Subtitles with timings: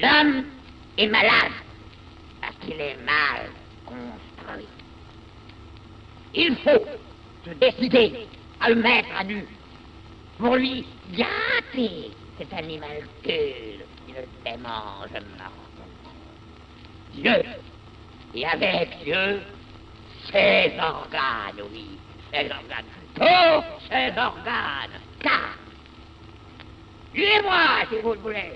[0.00, 0.44] L'homme
[0.96, 1.52] est malade
[2.40, 3.50] parce qu'il est mal
[3.84, 4.68] construit.
[6.34, 6.84] Il faut
[7.44, 8.26] se décider
[8.60, 9.44] à le mettre à nu
[10.38, 13.30] pour lui gâter cet animal qui
[14.08, 15.52] ne démange mortellement.
[17.14, 17.42] Dieu,
[18.34, 19.40] et avec Dieu,
[20.30, 21.98] ses organes, oui,
[22.32, 22.84] ses organes,
[23.14, 25.58] tous ses organes, car,
[27.12, 28.52] suivez-moi si vous le voulez,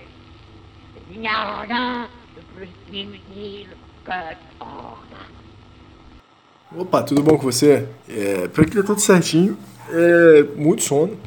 [6.77, 7.87] Opa, tudo bom com você?
[8.09, 9.57] É, por aqui tá tudo certinho.
[9.91, 11.19] É, muito sono.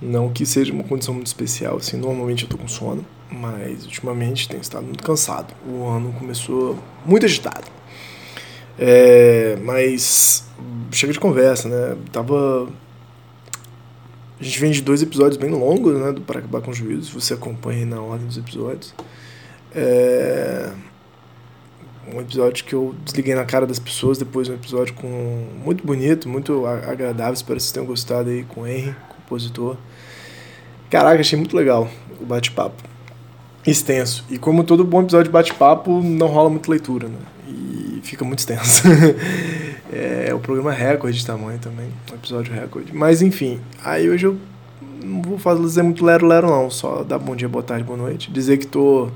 [0.00, 4.48] Não que seja uma condição muito especial, assim, normalmente eu tô com sono, mas ultimamente
[4.48, 5.54] tenho estado muito cansado.
[5.66, 7.66] O ano começou muito agitado.
[8.78, 10.48] É, mas
[10.92, 11.96] chega de conversa, né?
[12.12, 12.68] Tava.
[14.40, 16.12] A gente vem de dois episódios bem longos, né?
[16.12, 18.94] Do Para Acabar com o Juízo, você acompanha aí na ordem dos episódios.
[19.74, 20.70] É
[22.14, 26.28] um episódio que eu desliguei na cara das pessoas, depois um episódio com muito bonito,
[26.28, 29.76] muito agradável, espero que vocês tenham gostado aí com o Henry, compositor.
[30.90, 31.88] Caraca, achei muito legal
[32.20, 32.82] o bate-papo.
[33.66, 34.24] Extenso.
[34.30, 37.18] E como todo bom episódio de bate-papo, não rola muita leitura, né?
[37.46, 38.82] E fica muito extenso.
[39.92, 42.94] é o programa recorde de tamanho também, um episódio recorde.
[42.94, 44.38] Mas enfim, aí hoje eu
[45.02, 48.30] não vou fazer muito lero-lero não, só dar bom dia, boa tarde, boa noite.
[48.30, 49.10] Dizer que tô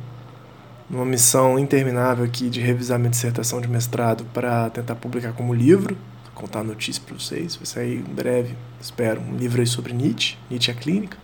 [0.88, 5.96] numa missão interminável aqui de revisar minha dissertação de mestrado para tentar publicar como livro,
[6.34, 7.56] contar a notícia para vocês.
[7.56, 11.16] Vai sair em breve, espero, um livro aí sobre Nietzsche, Nietzsche a Clínica,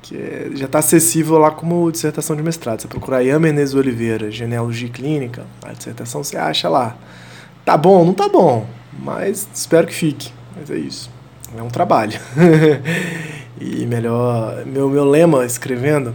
[0.00, 2.82] que é, já está acessível lá como dissertação de mestrado.
[2.82, 6.96] Você procurar Ian Menezes Oliveira, Genealogia Clínica, a dissertação você acha lá.
[7.66, 8.02] Tá bom?
[8.02, 8.66] Não tá bom,
[8.98, 10.32] mas espero que fique.
[10.56, 11.10] Mas é isso.
[11.54, 12.18] É um trabalho.
[13.60, 16.14] e melhor, meu, meu lema escrevendo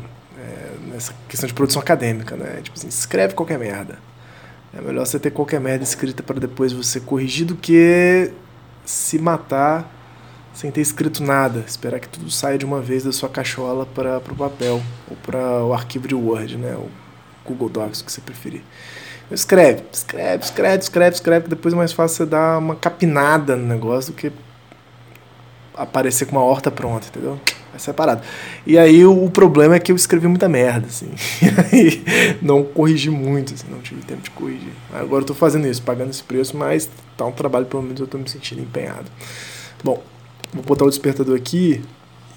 [1.02, 2.62] essa questão de produção acadêmica, né?
[2.62, 3.98] Tipo assim, escreve qualquer merda.
[4.74, 8.32] É melhor você ter qualquer merda escrita para depois você corrigir do que
[8.86, 9.90] se matar
[10.54, 11.64] sem ter escrito nada.
[11.68, 15.64] Esperar que tudo saia de uma vez da sua cachola para o papel ou para
[15.64, 16.76] o arquivo de Word, né?
[16.76, 16.90] O
[17.46, 18.62] Google Docs, o que você preferir.
[19.26, 23.56] Então, escreve, escreve, escreve, escreve, escreve, que depois é mais fácil você dar uma capinada
[23.56, 24.32] no negócio do que
[25.74, 27.40] aparecer com uma horta pronta, entendeu?
[27.74, 28.22] é separado.
[28.66, 31.10] E aí o, o, problema é que eu escrevi muita merda, assim.
[31.42, 34.74] E aí não corrigi muito, assim, não tive tempo de corrigir.
[34.94, 38.08] Agora eu tô fazendo isso, pagando esse preço, mas tá um trabalho, pelo menos eu
[38.08, 39.06] tô me sentindo empenhado.
[39.84, 40.02] Bom,
[40.54, 41.82] vou botar o despertador aqui.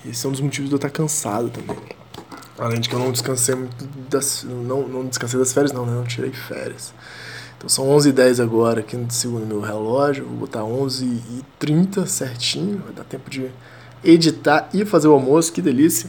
[0.09, 1.77] Esse é um dos motivos de eu estar cansado também.
[2.59, 4.45] Além de que eu não descansei muito das.
[4.45, 5.93] Não, não descansei das férias, não, né?
[5.93, 6.95] Não tirei férias.
[7.57, 10.25] Então são 11h10 agora aqui no segundo meu relógio.
[10.25, 12.83] Vou botar 11h30 certinho.
[12.85, 13.51] Vai dar tempo de
[14.05, 16.09] editar e fazer o almoço, que delícia.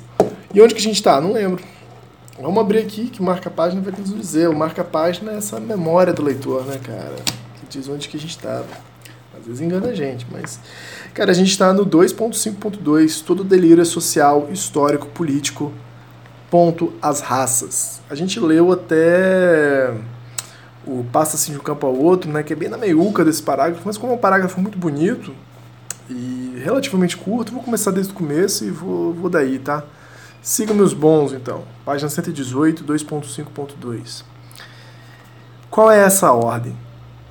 [0.53, 1.19] E onde que a gente está?
[1.19, 1.63] Não lembro.
[2.39, 4.49] Vamos abrir aqui que marca página vai nos dizer.
[4.49, 7.15] O marca página é essa memória do leitor, né, cara?
[7.59, 8.67] Que diz onde que a gente estava.
[9.37, 10.59] Às vezes engana a gente, mas.
[11.13, 15.71] Cara, a gente está no 2.5.2, todo delírio é social, histórico, político,
[16.49, 18.01] ponto, as raças.
[18.09, 19.93] A gente leu até
[20.85, 23.81] o Passa-se de um campo ao outro, né, que é bem na meiuca desse parágrafo,
[23.85, 25.33] mas como é um parágrafo muito bonito,
[26.09, 27.51] e relativamente curto.
[27.51, 29.83] Vou começar desde o começo e vou, vou daí, tá?
[30.41, 31.63] Siga meus bons, então.
[31.83, 34.23] Página 118, 2.5.2.
[35.69, 36.77] Qual é essa ordem?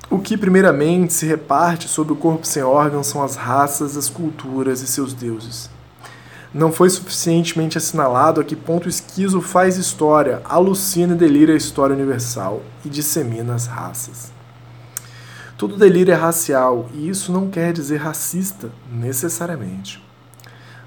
[0.09, 4.81] O que, primeiramente, se reparte sobre o corpo sem órgãos são as raças, as culturas
[4.81, 5.69] e seus deuses.
[6.55, 11.57] Não foi suficientemente assinalado a que ponto o esquizo faz história, alucina e delira a
[11.57, 14.31] história universal e dissemina as raças.
[15.57, 20.01] Todo delírio é racial e isso não quer dizer racista, necessariamente.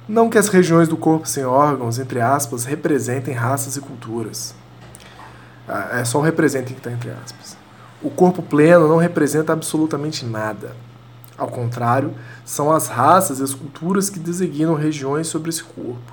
[0.09, 4.55] Não que as regiões do corpo sem órgãos, entre aspas, representem raças e culturas.
[5.69, 7.59] Ah, é só o representem que está entre aspas.
[8.03, 10.75] O corpo pleno não representa absolutamente nada.
[11.39, 12.13] Ao contrário,
[12.45, 16.13] são as raças e as culturas que designam regiões sobre esse corpo.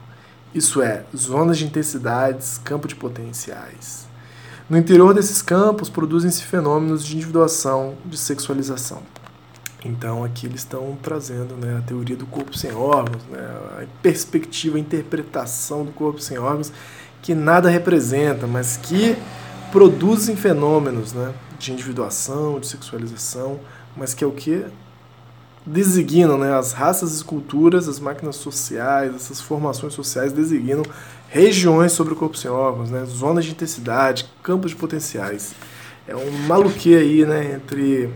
[0.53, 4.07] Isso é, zonas de intensidades, campo de potenciais.
[4.69, 9.01] No interior desses campos produzem-se fenômenos de individuação, de sexualização.
[9.83, 13.39] Então aqui eles estão trazendo né, a teoria do corpo sem órgãos, né,
[13.79, 16.71] a perspectiva, a interpretação do corpo sem órgãos,
[17.21, 19.15] que nada representa, mas que
[19.71, 23.59] produzem fenômenos né, de individuação, de sexualização,
[23.95, 24.65] mas que é o que?
[25.65, 30.83] Designam né, as raças e culturas, as máquinas sociais, essas formações sociais designam
[31.27, 33.03] regiões sobre o corpo sem órgãos, né?
[33.05, 35.55] zonas de intensidade, campos de potenciais.
[36.07, 38.09] É um maluque aí, né, entre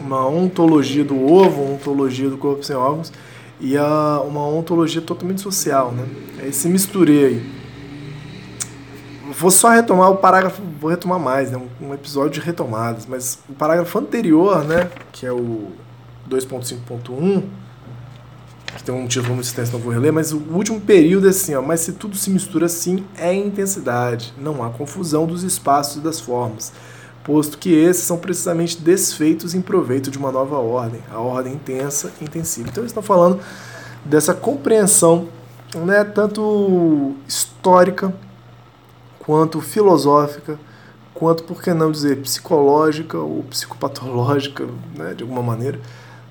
[0.00, 3.12] uma ontologia do ovo, uma ontologia do corpo sem órgãos
[3.60, 6.06] e a, uma ontologia totalmente social, né?
[6.42, 7.52] É esse misturei aí.
[9.32, 11.58] vou só retomar o parágrafo, vou retomar mais, né?
[11.58, 14.90] Um, um episódio de retomadas, mas o parágrafo anterior, né?
[15.12, 15.72] Que é o
[16.28, 17.42] 2.5.1,
[18.76, 21.54] que tem um título muito extenso, não vou reler, mas o último período é assim,
[21.54, 26.00] ó, mas se tudo se mistura assim, é intensidade, não há confusão dos espaços e
[26.00, 26.72] das formas,
[27.24, 32.12] posto que esses são precisamente desfeitos em proveito de uma nova ordem, a ordem intensa
[32.20, 32.68] e intensiva.
[32.68, 33.40] Então eles estão falando
[34.04, 35.28] dessa compreensão,
[35.74, 38.14] né, tanto histórica,
[39.18, 40.58] quanto filosófica,
[41.12, 45.80] quanto, por que não dizer, psicológica ou psicopatológica, né, de alguma maneira,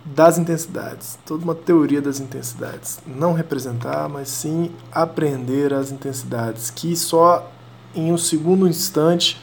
[0.06, 3.00] das intensidades, toda uma teoria das intensidades.
[3.08, 7.52] Não representar, mas sim aprender as intensidades, que só
[7.96, 9.42] em um segundo instante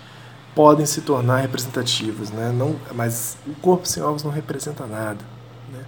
[0.54, 2.30] podem se tornar representativas.
[2.30, 2.52] Né?
[2.56, 5.24] Não, mas o corpo sem órgãos não representa nada.
[5.72, 5.84] Né?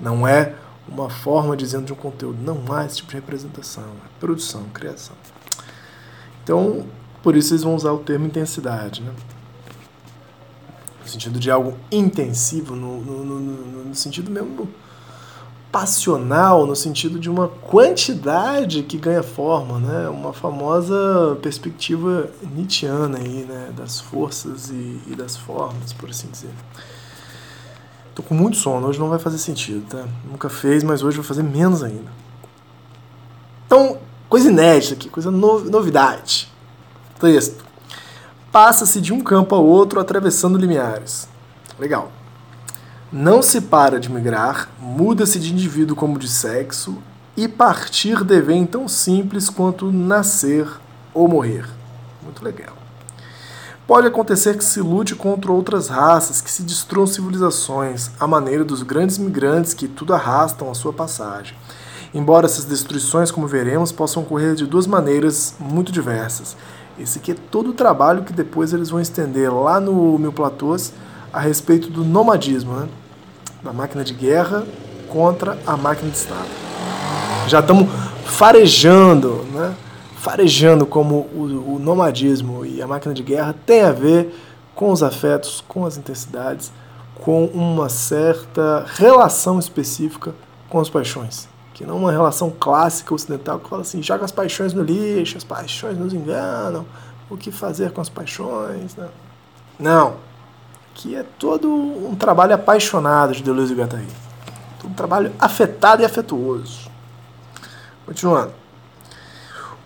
[0.00, 0.54] Não é
[0.88, 2.38] uma forma dizendo de um conteúdo.
[2.40, 3.84] Não há esse tipo de representação.
[3.84, 5.16] É produção, criação.
[6.42, 6.86] Então,
[7.22, 9.02] por isso eles vão usar o termo intensidade.
[9.02, 9.12] Né?
[11.04, 14.68] No sentido de algo intensivo, no, no, no, no sentido mesmo
[15.70, 20.08] passional, no sentido de uma quantidade que ganha forma, né?
[20.08, 23.72] Uma famosa perspectiva nietzschiana aí, né?
[23.76, 26.50] Das forças e, e das formas, por assim dizer.
[28.14, 30.06] Tô com muito sono, hoje não vai fazer sentido, tá?
[30.30, 32.12] Nunca fez, mas hoje vai fazer menos ainda.
[33.66, 33.98] Então,
[34.28, 36.48] coisa inédita aqui, coisa no, novidade.
[37.18, 37.64] Texto
[38.54, 41.28] passa-se de um campo ao outro atravessando limiares.
[41.76, 42.12] Legal.
[43.12, 46.98] Não se para de migrar, muda-se de indivíduo como de sexo,
[47.36, 50.68] e partir devém tão simples quanto nascer
[51.12, 51.68] ou morrer.
[52.22, 52.76] Muito legal.
[53.88, 58.84] Pode acontecer que se lute contra outras raças, que se destruam civilizações, à maneira dos
[58.84, 61.56] grandes migrantes que tudo arrastam à sua passagem.
[62.14, 66.56] Embora essas destruições, como veremos, possam ocorrer de duas maneiras muito diversas.
[66.98, 70.92] Esse aqui é todo o trabalho que depois eles vão estender lá no Mil Platôs
[71.32, 72.88] a respeito do nomadismo, né?
[73.62, 74.64] da máquina de guerra
[75.08, 76.48] contra a máquina de Estado.
[77.48, 77.88] Já estamos
[78.24, 79.74] farejando, né?
[80.16, 84.32] farejando como o, o nomadismo e a máquina de guerra tem a ver
[84.74, 86.72] com os afetos, com as intensidades,
[87.16, 90.32] com uma certa relação específica
[90.68, 94.72] com as paixões que não uma relação clássica ocidental que fala assim, joga as paixões
[94.72, 96.86] no lixo, as paixões nos enganam,
[97.28, 99.08] o que fazer com as paixões, né?
[99.78, 100.14] Não.
[100.94, 104.06] Que é todo um trabalho apaixonado de Deleuze e Guattari.
[104.84, 106.88] Um trabalho afetado e afetuoso.
[108.06, 108.52] Continuando.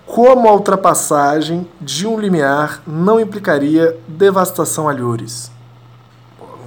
[0.04, 5.50] Como a ultrapassagem de um limiar não implicaria devastação alhures?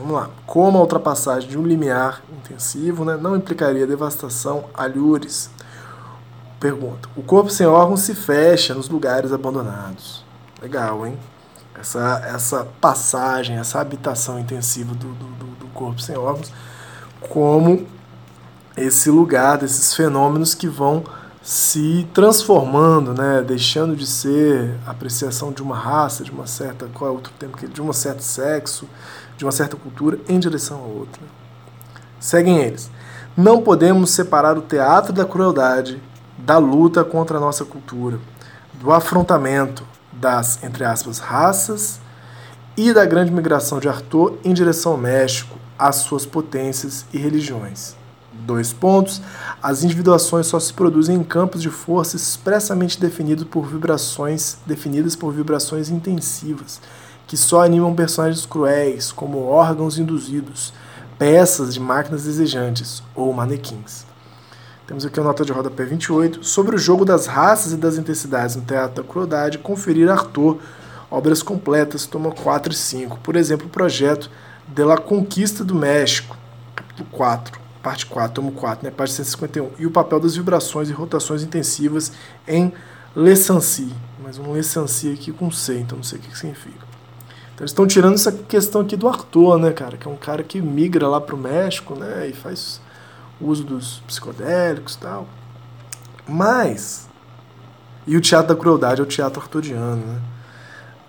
[0.01, 0.31] Vamos lá.
[0.47, 5.51] Como a ultrapassagem de um limiar intensivo né, não implicaria devastação alhures?
[6.59, 7.07] Pergunta.
[7.15, 10.25] O corpo sem órgãos se fecha nos lugares abandonados.
[10.59, 11.19] Legal, hein?
[11.79, 16.51] Essa, essa passagem, essa habitação intensiva do, do, do corpo sem órgãos,
[17.29, 17.85] como
[18.75, 21.03] esse lugar desses fenômenos que vão
[21.41, 27.13] se transformando, né, deixando de ser apreciação de uma raça, de uma certa qual é
[27.13, 28.87] outro termo que de um certo sexo,
[29.37, 31.21] de uma certa cultura em direção a outra.
[32.19, 32.91] Seguem eles.
[33.35, 36.01] Não podemos separar o teatro da crueldade
[36.37, 38.19] da luta contra a nossa cultura,
[38.73, 41.99] do afrontamento das, entre aspas, raças
[42.77, 47.95] e da grande migração de Arthur em direção ao México, às suas potências e religiões.
[48.51, 49.21] Dois pontos.
[49.63, 55.33] As individuações só se produzem em campos de força expressamente definidos por vibrações definidas por
[55.33, 56.81] vibrações intensivas
[57.31, 60.73] que só animam personagens cruéis, como órgãos induzidos,
[61.17, 64.05] peças de máquinas desejantes ou manequins.
[64.85, 68.57] Temos aqui a nota de rodapé 28 sobre o jogo das raças e das intensidades
[68.57, 70.59] no Teatro da Crueldade, conferir Arthur,
[71.09, 73.19] obras completas, toma 4 e 5.
[73.19, 74.29] Por exemplo, o projeto
[74.67, 76.35] de la Conquista do México,
[76.75, 80.93] capítulo 4, parte 4, tomo 4, né, parte 151, e o papel das vibrações e
[80.93, 82.11] rotações intensivas
[82.47, 82.71] em
[83.15, 83.93] Le Sancy.
[84.23, 86.91] Mas um Le Sancy aqui com C, então não sei o que significa.
[87.53, 89.97] Então, eles estão tirando essa questão aqui do Arthur, né, cara?
[89.97, 92.27] Que é um cara que migra lá pro México, né?
[92.27, 92.81] E faz
[93.39, 95.27] uso dos psicodélicos e tal.
[96.27, 97.09] Mas.
[98.07, 100.21] E o teatro da crueldade é o teatro arturiano, né?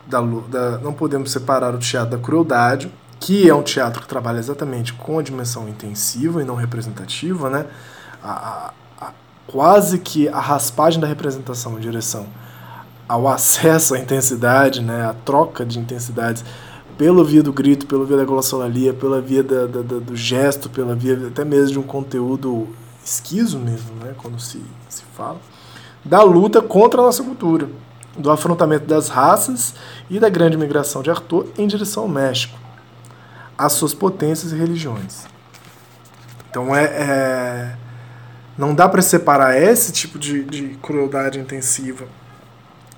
[0.06, 4.40] Da, da, não podemos separar o teatro da crueldade, que é um teatro que trabalha
[4.40, 7.66] exatamente com a dimensão intensiva e não representativa, né?
[8.20, 9.12] A, a, a,
[9.46, 12.26] quase que a raspagem da representação em direção
[13.08, 16.44] ao acesso à intensidade, né, a troca de intensidades
[16.98, 20.68] pela via do grito, pela via da glossolalia, pela via da, da, da, do gesto,
[20.68, 22.68] pela via até mesmo de um conteúdo
[23.04, 25.40] esquizo mesmo, né, quando se, se fala,
[26.04, 27.68] da luta contra a nossa cultura.
[28.18, 29.74] do afrontamento das raças
[30.10, 32.61] e da grande migração de Arthur em direção ao México,
[33.64, 35.24] às suas potências e religiões.
[36.50, 37.76] Então é, é
[38.56, 42.04] não dá para separar esse tipo de, de crueldade intensiva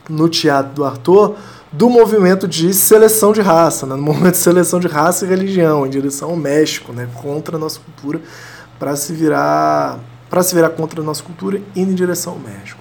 [0.09, 1.37] no teatro do Arthur
[1.73, 3.95] do movimento de seleção de raça, né?
[3.95, 7.09] no movimento de seleção de raça e religião em direção ao México, né?
[7.15, 8.21] contra a nossa cultura,
[8.79, 9.99] para se virar
[10.31, 12.81] para se virar contra a nossa cultura indo em direção ao México.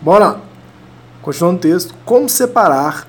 [0.00, 0.40] Bora.
[1.20, 1.94] Continuando o texto.
[2.04, 3.06] Como separar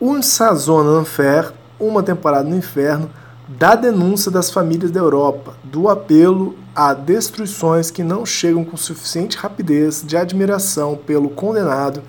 [0.00, 3.10] um sazon enfer, uma temporada no inferno,
[3.48, 9.36] da denúncia das famílias da Europa, do apelo a destruições que não chegam com suficiente
[9.36, 12.02] rapidez de admiração pelo condenado,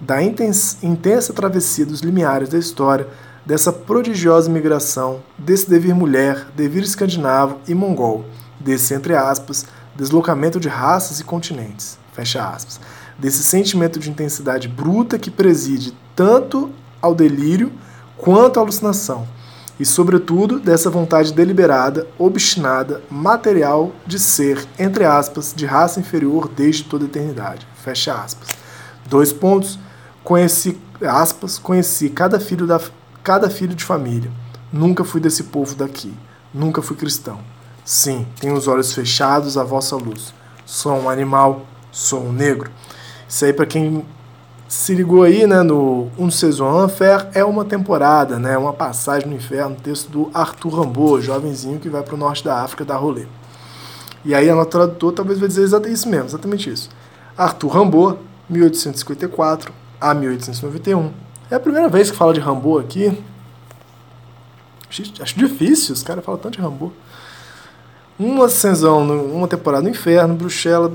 [0.00, 3.08] da intensa travessia dos limiares da história,
[3.44, 8.24] dessa prodigiosa migração, desse devir mulher, devir escandinavo e mongol,
[8.60, 9.66] desse, entre aspas,
[9.96, 12.80] deslocamento de raças e continentes, fecha aspas,
[13.18, 17.72] desse sentimento de intensidade bruta que preside tanto ao delírio
[18.24, 19.28] quanto à alucinação,
[19.78, 26.84] e, sobretudo, dessa vontade deliberada, obstinada, material de ser, entre aspas, de raça inferior desde
[26.84, 27.66] toda a eternidade.
[27.84, 28.48] Fecha aspas.
[29.06, 29.78] Dois pontos.
[30.22, 32.80] Conheci, aspas, conheci cada filho, da,
[33.22, 34.30] cada filho de família.
[34.72, 36.14] Nunca fui desse povo daqui.
[36.52, 37.40] Nunca fui cristão.
[37.84, 40.32] Sim, tenho os olhos fechados à vossa luz.
[40.64, 42.70] Sou um animal, sou um negro.
[43.28, 44.02] Isso aí para quem
[44.74, 49.36] se ligou aí, né, no Un Saison Enfer, é uma temporada, né, uma passagem no
[49.36, 53.24] inferno, texto do Arthur Rimbaud, jovenzinho que vai para o norte da África dar rolê.
[54.24, 56.90] E aí a nota tradutor talvez vai dizer exatamente isso mesmo, exatamente isso.
[57.38, 58.18] Arthur Rimbaud,
[58.50, 61.12] 1854 a 1891.
[61.48, 63.16] É a primeira vez que fala de Rimbaud aqui.
[65.20, 66.92] Acho difícil, os caras falam tanto de Rimbaud.
[68.18, 70.90] Uma sessão, uma temporada no inferno, Bruxelas,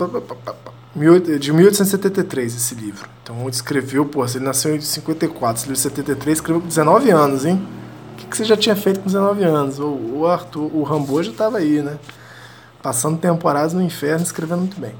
[1.39, 3.09] de 1873 esse livro.
[3.23, 7.09] Então ele escreveu, pô, ele nasceu em 54, esse livro de 73, escreveu com 19
[7.09, 7.65] anos, hein?
[8.13, 9.79] O que, que você já tinha feito com 19 anos?
[9.79, 11.97] O, o Arthur, o Rambo já estava aí, né?
[12.83, 14.93] Passando temporadas no inferno, escrevendo muito bem.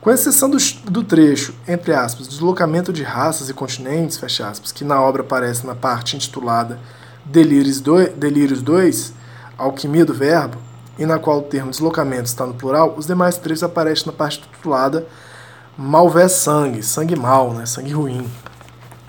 [0.00, 0.56] Com exceção do,
[0.90, 5.66] do trecho, entre aspas, deslocamento de raças e continentes, fecha aspas, que na obra aparece
[5.66, 6.78] na parte intitulada
[7.24, 9.12] Delírios 2, Delírios 2
[9.58, 10.56] Alquimia do Verbo,
[10.98, 14.40] e na qual o termo deslocamento está no plural, os demais trechos aparecem na parte
[14.40, 15.06] titulada
[15.76, 17.64] Malvé Sangue, sangue mal, né?
[17.64, 18.28] sangue ruim,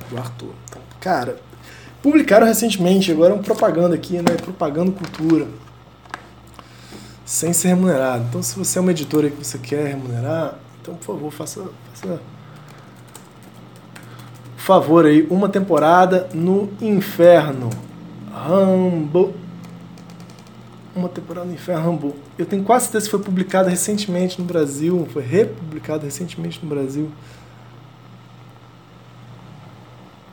[0.09, 0.53] do Arthur.
[0.69, 1.37] Então, cara,
[2.01, 4.35] publicaram recentemente, agora é um propaganda aqui, né?
[4.41, 5.47] Propaganda cultura.
[7.25, 8.25] Sem ser remunerado.
[8.29, 11.61] Então, se você é uma editora que você quer remunerar, então, por favor, faça,
[11.93, 12.19] faça
[14.61, 17.69] favor aí, uma temporada no inferno.
[18.31, 19.33] Rambo
[20.95, 22.15] uma temporada no Inferno Rambo.
[22.37, 27.09] Eu tenho quase certeza que foi publicada recentemente no Brasil, foi republicada recentemente no Brasil.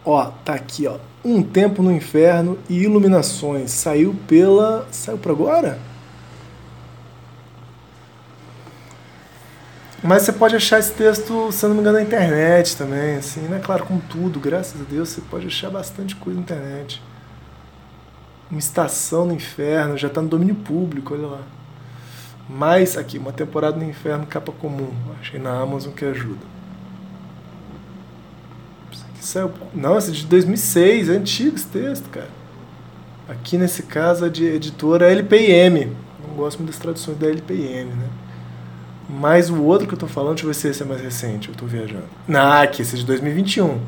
[0.05, 0.99] Ó, tá aqui, ó.
[1.25, 3.71] Um Tempo no Inferno e Iluminações.
[3.71, 4.87] Saiu pela.
[4.91, 5.79] Saiu para agora?
[10.03, 13.61] Mas você pode achar esse texto, se não me engano, na internet também, assim, né?
[13.63, 17.03] Claro, com tudo, graças a Deus, você pode achar bastante coisa na internet
[18.51, 21.43] uma estação no inferno, já está no domínio público, olha lá.
[22.49, 24.91] Mais aqui, uma temporada no inferno, capa comum.
[25.21, 26.41] Achei na Amazon que ajuda.
[28.91, 29.53] Isso aqui saiu.
[29.75, 32.31] Não, esse é de 2006, é antigo esse texto, cara.
[33.29, 35.93] Aqui nesse caso a de editora LPM.
[36.27, 38.09] Não gosto muito das traduções da LPM, né?
[39.09, 41.49] Mas o outro que eu tô falando, deixa eu ver se esse é mais recente,
[41.49, 42.05] eu tô viajando.
[42.29, 43.79] Ah, aqui, esse é de 2021.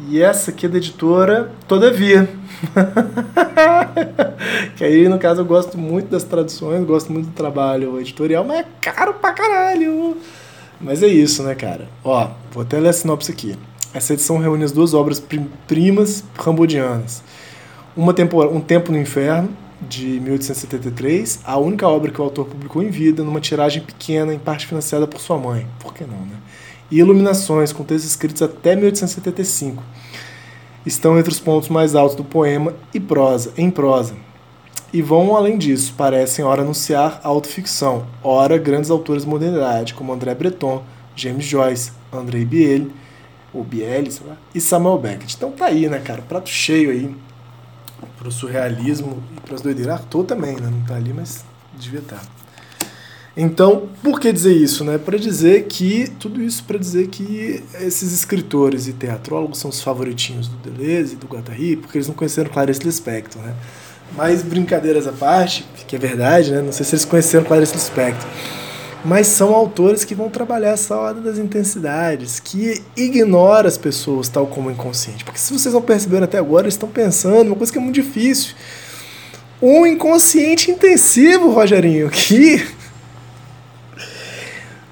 [0.00, 2.28] E essa aqui é da editora Todavia.
[4.76, 8.60] que aí, no caso, eu gosto muito das traduções, gosto muito do trabalho editorial, mas
[8.60, 10.16] é caro pra caralho.
[10.80, 11.88] Mas é isso, né, cara?
[12.04, 13.56] Ó, vou até ler a sinopse aqui.
[13.94, 15.22] Essa edição reúne as duas obras
[15.66, 17.22] primas rambodianas.
[17.96, 19.48] Uma tempora, Um Tempo no Inferno,
[19.80, 24.38] de 1873, a única obra que o autor publicou em vida, numa tiragem pequena, em
[24.38, 25.66] parte financiada por sua mãe.
[25.78, 26.36] Por que não, né?
[26.90, 29.82] E Iluminações, com textos escritos até 1875
[30.86, 34.14] estão entre os pontos mais altos do poema e prosa, em prosa.
[34.92, 40.32] E vão além disso, parecem ora anunciar autoficção, ora grandes autores de modernidade, como André
[40.34, 40.82] Breton,
[41.16, 42.86] James Joyce, André Biel,
[43.52, 45.34] ou Biel, sei lá, e Samuel Beckett.
[45.36, 46.22] Então tá aí, né, cara?
[46.22, 47.14] Prato cheio aí
[48.16, 49.94] pro surrealismo e pras doideiras.
[49.94, 50.68] Arthur também, né?
[50.70, 51.44] Não tá ali, mas
[51.76, 52.16] devia estar.
[52.16, 52.45] Tá.
[53.36, 54.82] Então, por que dizer isso?
[54.82, 54.96] Né?
[54.96, 60.48] Para dizer que, tudo isso para dizer que esses escritores e teatrólogos são os favoritinhos
[60.48, 63.54] do Deleuze e do Guattari, porque eles não conheceram Clarice Lispector, né?
[64.16, 66.62] Mas brincadeiras à parte, que é verdade, né?
[66.62, 68.26] Não sei se eles conheceram Clarice Lispector.
[69.04, 74.46] mas são autores que vão trabalhar essa ordem das intensidades, que ignora as pessoas tal
[74.48, 75.24] como o inconsciente.
[75.24, 77.94] Porque se vocês não perceberam até agora, eles estão pensando uma coisa que é muito
[77.94, 78.54] difícil.
[79.62, 82.66] Um inconsciente intensivo, Rogerinho, que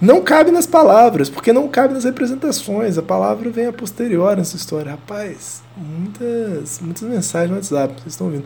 [0.04, 2.98] não cabe nas palavras, porque não cabe nas representações.
[2.98, 4.92] A palavra vem a posterior nessa história.
[4.92, 8.44] Rapaz, muitas, muitas mensagens no WhatsApp, vocês estão ouvindo.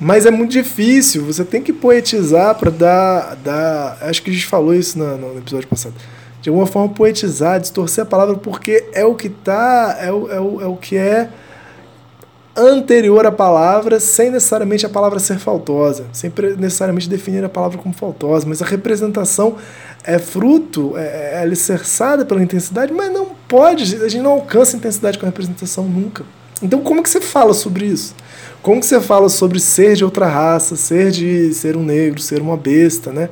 [0.00, 3.98] Mas é muito difícil, você tem que poetizar para dar, dar.
[4.02, 5.94] Acho que a gente falou isso no, no, episódio passado.
[6.42, 10.40] De alguma forma, poetizar, distorcer a palavra, porque é o que tá, é o, é
[10.40, 11.30] o, é o que é
[12.56, 17.94] anterior à palavra, sem necessariamente a palavra ser faltosa, sem necessariamente definir a palavra como
[17.94, 19.56] faltosa, mas a representação
[20.02, 25.18] é fruto, é, é alicerçada pela intensidade, mas não pode, a gente não alcança intensidade
[25.18, 26.24] com a representação nunca.
[26.62, 28.14] Então, como que você fala sobre isso?
[28.62, 32.40] Como que você fala sobre ser de outra raça, ser de ser um negro, ser
[32.40, 33.28] uma besta, né?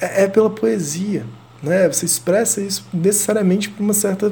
[0.00, 1.24] É, é pela poesia,
[1.62, 1.88] né?
[1.88, 4.30] Você expressa isso necessariamente por uma certa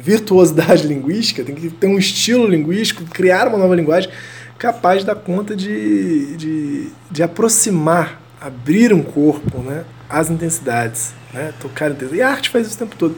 [0.00, 4.10] virtuosidade linguística, tem que ter um estilo linguístico, criar uma nova linguagem
[4.58, 9.84] capaz de dar conta de, de, de aproximar, abrir um corpo, né?
[10.08, 11.52] As intensidades, né?
[11.60, 12.18] Tocar intensidades.
[12.18, 13.16] E a arte faz isso o tempo todo.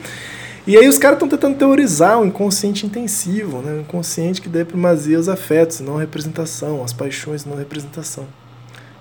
[0.65, 3.73] E aí os caras estão tentando teorizar o inconsciente intensivo, né?
[3.73, 8.29] um inconsciente que dê primazia aos afetos, não representação, às paixões, não representação.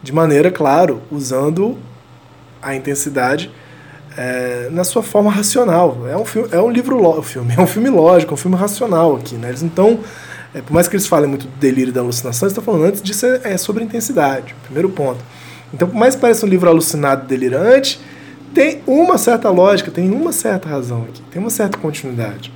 [0.01, 1.77] De maneira, claro, usando
[2.59, 3.51] a intensidade
[4.17, 6.07] é, na sua forma racional.
[6.07, 8.57] É um, filme, é um livro, lo, filme, é um filme lógico, é um filme
[8.57, 9.35] racional aqui.
[9.35, 9.49] Né?
[9.49, 9.99] Eles então,
[10.53, 12.85] é, por mais que eles falem muito do delírio e da alucinação, eles estão falando
[12.85, 15.19] antes disso é, é sobre intensidade, primeiro ponto.
[15.73, 17.99] Então, por mais que pareça um livro alucinado, delirante,
[18.53, 22.51] tem uma certa lógica, tem uma certa razão aqui, tem uma certa continuidade.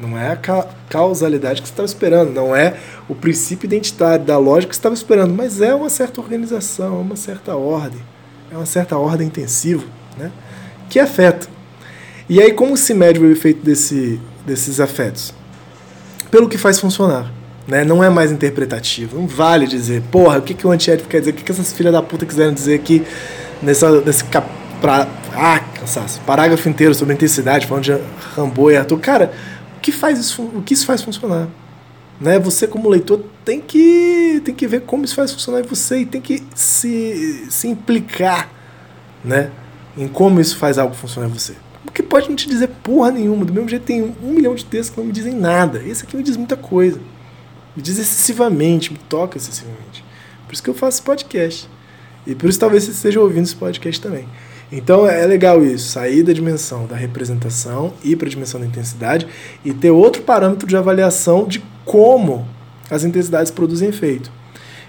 [0.00, 2.76] Não é a causalidade que você estava esperando, não é
[3.08, 7.16] o princípio identitário da lógica que você estava esperando, mas é uma certa organização, uma
[7.16, 8.00] certa ordem,
[8.50, 9.84] é uma certa ordem intensiva,
[10.16, 10.30] né?
[10.88, 11.48] Que afeta.
[12.28, 15.32] E aí, como se mede o efeito desse, desses afetos?
[16.30, 17.32] Pelo que faz funcionar.
[17.66, 17.84] Né?
[17.84, 19.18] Não é mais interpretativo.
[19.18, 21.30] Não vale dizer, porra, o que, que o antiético quer dizer?
[21.30, 23.02] O que, que essas filhas da puta quiseram dizer aqui
[23.62, 24.48] nessa, nesse cap
[24.80, 26.20] pra, ah, cansaço.
[26.22, 27.96] Parágrafo inteiro sobre intensidade, falando de
[28.34, 28.98] Rambo e Arthur.
[29.00, 29.32] Cara,
[29.76, 31.48] o que faz isso, o que isso faz funcionar?
[32.20, 32.38] Né?
[32.38, 36.06] Você como leitor tem que tem que ver como isso faz funcionar em você e
[36.06, 38.50] tem que se, se implicar,
[39.24, 39.50] né,
[39.98, 41.54] em como isso faz algo funcionar em você.
[41.84, 44.90] Porque pode não te dizer porra nenhuma, do mesmo jeito tem um, milhão de textos
[44.90, 45.82] que não me dizem nada.
[45.84, 47.00] Esse aqui me diz muita coisa.
[47.74, 50.04] Me diz excessivamente, me toca excessivamente.
[50.46, 51.68] Por isso que eu faço podcast.
[52.26, 54.28] E por isso talvez você esteja ouvindo esse podcast também.
[54.70, 59.26] Então é legal isso, sair da dimensão da representação, ir para a dimensão da intensidade
[59.64, 62.46] e ter outro parâmetro de avaliação de como
[62.90, 64.30] as intensidades produzem efeito.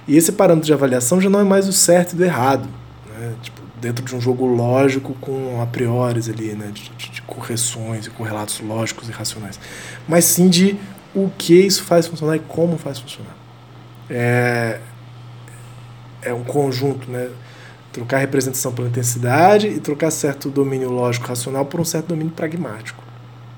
[0.07, 2.67] E esse parâmetro de avaliação já não é mais o certo e do errado,
[3.09, 3.33] né?
[3.41, 6.71] tipo, dentro de um jogo lógico com a priori ali, né?
[6.73, 9.59] De, de, de, correções e correlatos lógicos e racionais,
[10.07, 10.77] mas sim de
[11.13, 13.35] o que isso faz funcionar e como faz funcionar.
[14.09, 14.79] É,
[16.21, 17.29] é um conjunto, né?
[17.91, 23.03] Trocar representação pela intensidade e trocar certo domínio lógico racional por um certo domínio pragmático.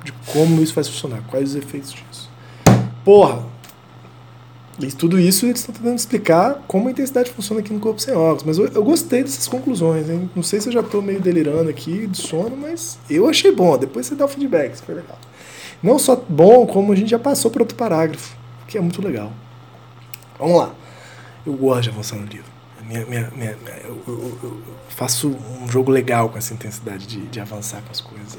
[0.03, 2.29] De como isso vai funcionar, quais os efeitos disso.
[3.03, 3.43] Porra!
[4.88, 8.13] E tudo isso eles estão tentando explicar como a intensidade funciona aqui no corpo sem
[8.13, 8.44] óculos.
[8.44, 10.30] Mas eu, eu gostei dessas conclusões, hein?
[10.36, 13.78] Não sei se eu já estou meio delirando aqui de sono, mas eu achei bom.
[13.78, 15.17] Depois você dá o feedback, isso foi legal.
[15.82, 18.36] Não só bom, como a gente já passou para outro parágrafo,
[18.67, 19.32] que é muito legal.
[20.38, 20.76] Vamos lá.
[21.46, 22.52] Eu gosto de avançar no livro
[22.91, 25.30] minha, minha, minha, eu, eu, eu, faço
[25.62, 28.38] um jogo legal com essa intensidade de, de avançar com as coisas.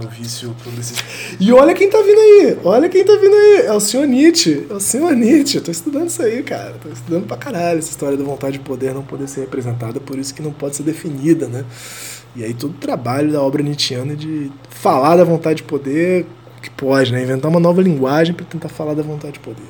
[0.00, 0.54] Meu vício.
[1.40, 2.58] E olha quem tá vindo aí!
[2.64, 3.66] Olha quem tá vindo aí!
[3.66, 4.66] É o senhor Nietzsche.
[4.70, 5.58] É o senhor Nietzsche.
[5.58, 6.74] Eu tô estudando isso aí, cara.
[6.82, 10.18] Tô estudando pra caralho essa história da vontade de poder não poder ser representada, por
[10.18, 11.64] isso que não pode ser definida, né?
[12.34, 16.26] E aí todo o trabalho da obra nietzschiana de falar da vontade de poder,
[16.62, 17.22] que pode, né?
[17.22, 19.62] Inventar uma nova linguagem para tentar falar da vontade de poder.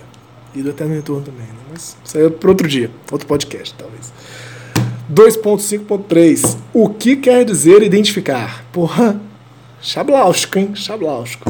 [0.55, 1.55] E do Eterno Retorno também, né?
[1.71, 4.13] Mas isso aí é para outro dia, outro podcast, talvez.
[5.13, 8.65] 2.5.3 O que quer dizer identificar?
[8.73, 9.21] Porra,
[9.83, 10.75] chablausco, hein?
[10.75, 11.45] Chablausco.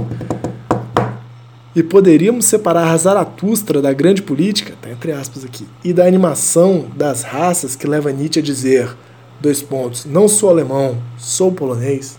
[1.75, 7.23] E poderíamos separar Zaratustra da grande política, tá entre aspas aqui, e da animação das
[7.23, 8.95] raças que leva Nietzsche a dizer,
[9.41, 12.19] dois pontos, não sou alemão, sou polonês.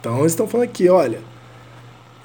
[0.00, 1.18] Então eles estão falando aqui, olha,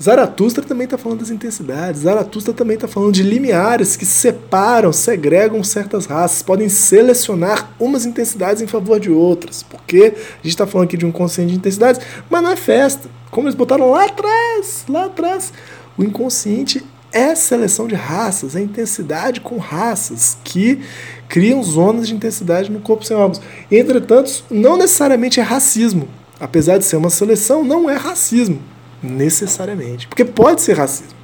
[0.02, 2.02] Zaratustra também está falando das intensidades.
[2.02, 8.64] Zaratustra também está falando de limiares que separam, segregam certas raças, podem selecionar umas intensidades
[8.64, 9.62] em favor de outras.
[9.62, 13.21] Porque a gente está falando aqui de um consciente de intensidades, mas não é festa.
[13.32, 15.54] Como eles botaram lá atrás, lá atrás,
[15.98, 20.82] o inconsciente é seleção de raças, é intensidade com raças que
[21.30, 23.42] criam zonas de intensidade no corpo sem órgãos.
[23.72, 26.10] Entretanto, não necessariamente é racismo.
[26.40, 28.62] Apesar de ser uma seleção, não é racismo,
[29.02, 30.08] necessariamente.
[30.08, 31.16] Porque pode ser racismo.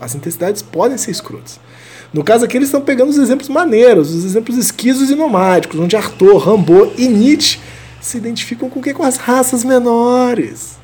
[0.00, 1.60] As intensidades podem ser escrotas.
[2.12, 5.96] No caso aqui, eles estão pegando os exemplos maneiros, os exemplos esquisos e nomádicos, onde
[5.96, 7.60] Arthur, Rambo e Nietzsche
[8.00, 8.82] se identificam com?
[8.82, 10.81] Com as raças menores.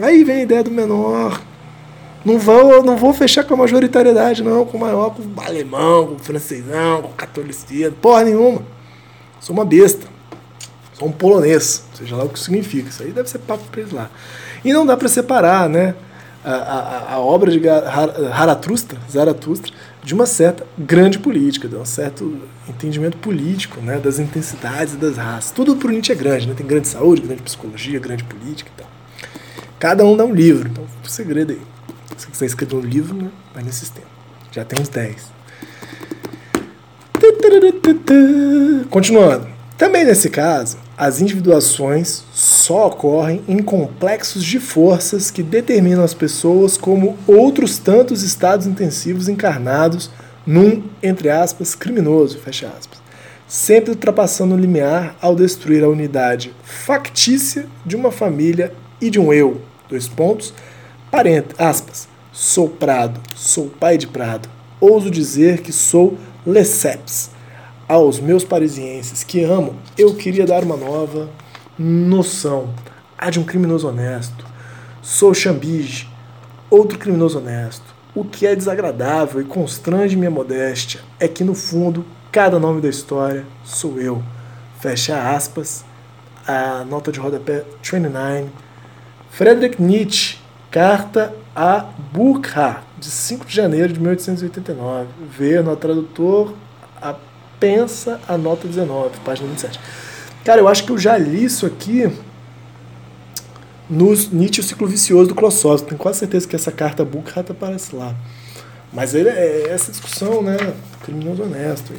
[0.00, 1.40] Aí vem a ideia do menor.
[2.24, 6.06] Não vou, não vou fechar com a majoritariedade, não, com o maior, com o alemão,
[6.06, 8.62] com o francesão, com o catolicismo, porra nenhuma.
[9.40, 10.06] Sou uma besta.
[10.94, 12.88] Sou um polonês, seja lá o que significa.
[12.88, 14.08] Isso aí deve ser papo pra eles lá.
[14.64, 15.94] E não dá para separar, né?
[16.44, 22.36] A, a, a, obra de Zaratustra, Zaratustra de uma certa grande política, de um certo
[22.68, 25.52] entendimento político né, das intensidades das raças.
[25.52, 26.54] Tudo para o Nietzsche é grande, né?
[26.54, 28.91] tem grande saúde, grande psicologia, grande política e tal.
[29.82, 31.60] Cada um dá um livro, então o segredo aí.
[32.16, 34.06] Se você escrever um livro, né, vai nesse sistema.
[34.52, 35.26] Já tem uns 10.
[38.88, 39.48] Continuando.
[39.76, 46.76] Também nesse caso, as individuações só ocorrem em complexos de forças que determinam as pessoas
[46.76, 50.12] como outros tantos estados intensivos encarnados
[50.46, 53.02] num, entre aspas, criminoso, fecha aspas,
[53.48, 59.32] sempre ultrapassando o limiar ao destruir a unidade factícia de uma família e de um
[59.32, 59.60] eu,
[59.92, 60.52] dois pontos,
[61.58, 64.48] aspas, sou Prado, sou pai de Prado,
[64.80, 67.30] ouso dizer que sou Lesseps,
[67.88, 71.28] aos meus parisienses que amo, eu queria dar uma nova
[71.78, 72.74] noção.
[73.18, 74.44] A de um criminoso honesto.
[75.02, 76.08] Sou Chambige,
[76.70, 77.84] outro criminoso honesto.
[78.14, 82.88] O que é desagradável e constrange minha modéstia é que, no fundo, cada nome da
[82.88, 84.22] história sou eu.
[84.80, 85.84] Fecha aspas.
[86.46, 88.46] A nota de rodapé 29.
[89.32, 90.36] Friedrich Nietzsche,
[90.70, 95.08] carta a Burkhardt, de 5 de janeiro de 1889.
[95.30, 96.52] Vê no tradutor
[97.00, 97.14] a
[97.58, 99.80] pensa a nota 19, página 27.
[100.44, 102.12] Cara, eu acho que eu já li isso aqui
[103.88, 105.88] no Nietzsche o Ciclo Vicioso do Klossowski.
[105.88, 108.14] Tenho quase certeza que essa carta Bucata aparece lá.
[108.92, 110.58] Mas ele é essa discussão, né?
[111.02, 111.94] Criminoso honesto.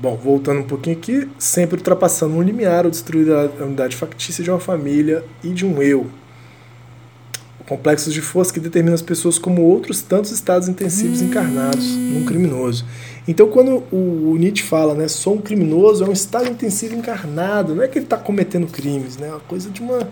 [0.00, 4.50] Bom, voltando um pouquinho aqui, sempre ultrapassando um limiar ou destruir a unidade factícia de
[4.50, 6.10] uma família e de um eu
[7.70, 12.84] complexos de força que determinam as pessoas como outros tantos estados intensivos encarnados num criminoso.
[13.28, 17.84] Então, quando o, Nietzsche fala, né, sou um criminoso, é um estado intensivo encarnado, não
[17.84, 20.08] é que ele está cometendo crimes, né, é uma coisa de uma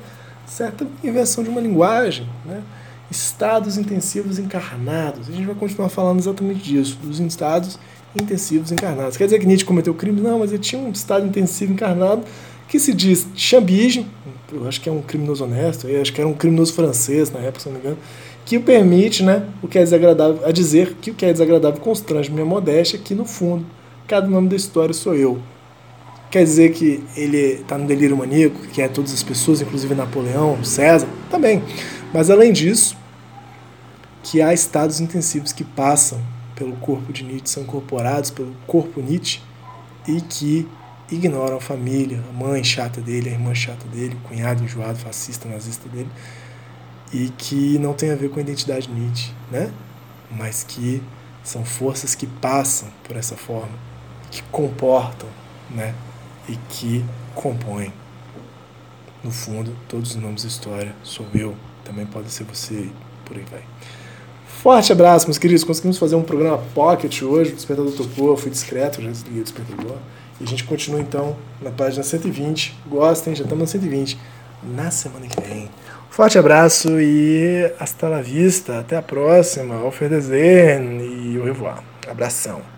[0.46, 2.62] certa inversão de uma linguagem, né,
[3.10, 5.28] estados intensivos encarnados.
[5.28, 7.78] A gente vai continuar falando exatamente disso, dos estados
[8.18, 9.16] intensivos encarnados.
[9.16, 10.20] Quer dizer que Nietzsche cometeu crime?
[10.20, 12.22] Não, mas ele tinha um estado intensivo encarnado
[12.68, 14.06] que se diz chambige,
[14.52, 17.40] eu acho que é um criminoso honesto, eu acho que era um criminoso francês na
[17.40, 17.98] época, se não me engano,
[18.44, 21.80] que o permite, né, o que é desagradável, a dizer que o que é desagradável
[21.80, 23.64] constrange minha modéstia, que no fundo,
[24.06, 25.38] cada nome da história sou eu.
[26.30, 30.62] Quer dizer que ele está no delírio maníaco, que é todas as pessoas, inclusive Napoleão,
[30.62, 31.62] César, também.
[32.12, 32.96] Mas além disso,
[34.22, 36.22] que há estados intensivos que passam
[36.54, 39.40] pelo corpo de Nietzsche, são incorporados pelo corpo Nietzsche,
[40.06, 40.66] e que
[41.10, 45.48] ignoram a família, a mãe chata dele, a irmã chata dele, o cunhado enjoado, fascista,
[45.48, 46.08] nazista dele,
[47.12, 49.70] e que não tem a ver com a identidade Nietzsche, né?
[50.30, 51.02] mas que
[51.42, 53.72] são forças que passam por essa forma,
[54.30, 55.28] que comportam
[55.70, 55.94] né?
[56.48, 57.92] e que compõem.
[59.22, 61.56] No fundo, todos os nomes da história sou eu,
[61.88, 62.88] também pode ser você,
[63.24, 63.62] por aí vai.
[64.46, 65.64] Forte abraço, meus queridos.
[65.64, 67.52] Conseguimos fazer um programa pocket hoje.
[67.52, 69.96] O despertador tocou, fui discreto, já desliguei o despertador.
[70.40, 72.76] E a gente continua então na página 120.
[72.86, 74.18] Gostem, já estamos na 120.
[74.74, 75.70] Na semana que vem.
[76.10, 78.80] Forte abraço e hasta la vista.
[78.80, 79.76] Até a próxima.
[79.76, 81.82] Auf Wiedersehen e au revoir.
[82.08, 82.77] Abração.